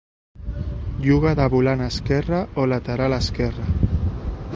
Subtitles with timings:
[1.07, 3.67] Juga de volant esquerre o lateral esquerre.